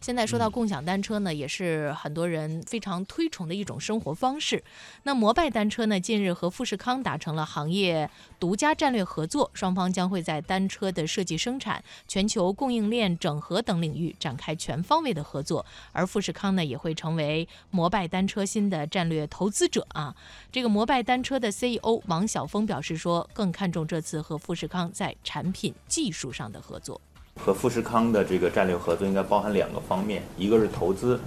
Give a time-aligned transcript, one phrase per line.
[0.00, 4.64] 现在说到共享单车呢，也是很多人非常推崇的一种生活方式。
[5.02, 15.66] 那摩拜单车呢，近日和富士康达成了行业独家战略合作，双方将会在单车的设计、生产、全球供应链整合等领域展开全方位的合作。
[15.92, 20.16] 而富士康呢，也会成为摩拜单车新的战略投资者啊。
[20.50, 26.98] 这个摩拜单车的 CEO 王晓峰表示说，更看重这次和富士康在产品技术上的合作。
[27.44, 31.18] 和富士康的这个战略合作应该包含两个方面，一个是投资，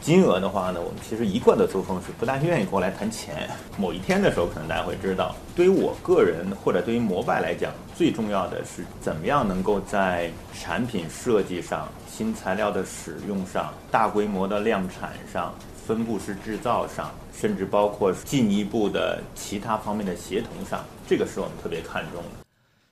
[0.00, 3.50] 金额的话呢，我们其实一贯的作风是不大愿意过来谈钱。
[3.76, 15.52] 某一天的时候，可能大家会知道，对于我个人或者对于摩拜来讲，最重要的是怎么样能够在产品设计上、新材料的使用上、大规模的量产上、
[15.86, 22.47] 分布式制造上，甚至包括进一步的其他方面的协同上，这个是我们特别看重的。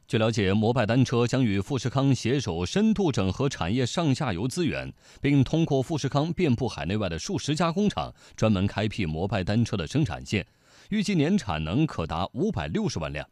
[0.09, 10.47] 据了解，摩拜单车将与富士康携手深度整合产业上下游资源，并通过富士康遍布海内外的数十家工厂，专门开辟摩拜单车的生产线，
[10.91, 13.27] 预计年产能可达五百六十万辆。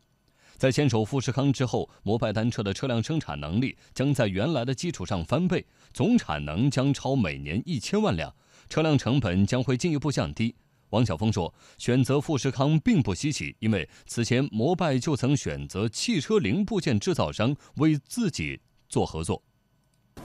[0.57, 8.35] 在牵手富士康之后，摩拜单车的车辆生产能力将在原来的基础上翻倍，总产能将超每年一千万辆，
[8.69, 10.57] 车辆成本将会进一步降低。
[10.91, 19.43] 王晓峰说：“选择富士康并不稀奇，因为此前摩拜就曾选择汽车零部件制造商为自己做合作。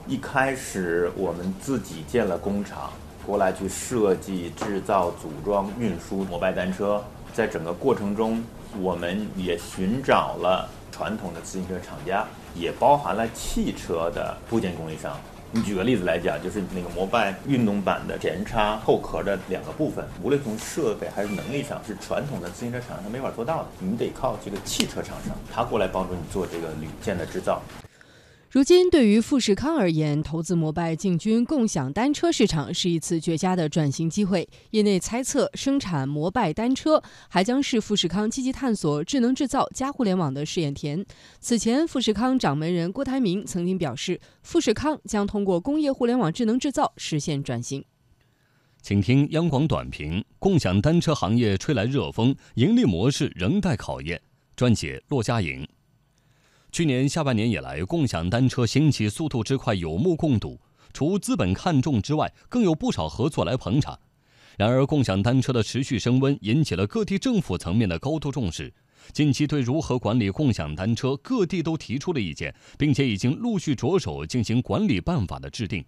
[0.06, 2.92] 一开始我们自己建了工厂，
[3.26, 7.02] 过来去设计、制造、组装、运输摩拜单车。
[7.32, 8.42] 在整个过程中，
[8.80, 15.18] 我们也寻找了传统的自行车厂家，也包含了汽车的部件供应商。”
[15.52, 27.60] 你举个例子来讲，就是那个摩拜运动版的前叉后壳的两个部分，无论从设备还是能力上，是传统的自行车厂商他没法做到的，你得靠这个汽车厂商，他过来帮助你做这个铝件的制造。
[28.52, 34.48] 如今，对于富士康而言，投资摩拜进军共享单车市场是一次绝佳的转型机会。
[34.72, 41.06] 业内猜测，生产摩拜单车还将是富士康积极探索智能制造加互联网的试验田。
[41.38, 47.84] 此前，富士康掌门人郭台铭曾经表示，富士康将通过工业互联网智能制造实现转型。
[48.82, 54.20] 请听央广短评：共享单车行业吹来热风，盈利模式仍待考验。
[54.56, 55.64] 专解骆家颖。
[56.80, 60.58] 去年下半年以来，共享单车兴起速度之快有目共睹。
[60.94, 64.00] 除资本看重之外，更有不少合作来捧场。
[64.56, 68.72] 然而，共享单车的持续升温引起了各地政府层面的高度重视。
[69.12, 75.84] 近期对如何管理共享单车，各地都提出了意见，并且已经陆续着手进行管理办法的制定。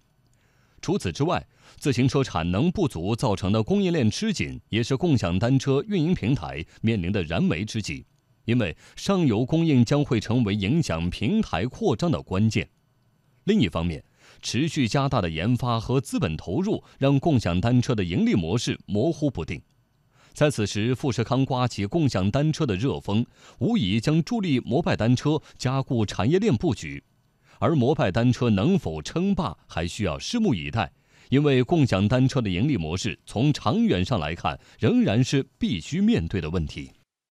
[0.83, 1.43] 除此之外，
[1.79, 8.05] 自行车产能不足造成的供应链吃紧，也是共享单车运营平台面临的燃眉之急。
[8.45, 12.69] 因为上游供应将会成为影响平台扩张的关键。
[13.45, 14.05] 另一方面，
[14.41, 19.61] 持续加大的研发和资本投入，让共享单车的盈利模式模糊不定。
[20.33, 23.27] 在此时，富士康刮起共享单车的热风，
[23.59, 27.03] 无疑将助力摩拜单车加固产业链布局。
[27.59, 30.91] 而摩拜单车能否称霸，还需要拭目以待。
[31.29, 36.91] 因为共享单车的盈利模式，从长远上来看，仍然是必须面对的问题。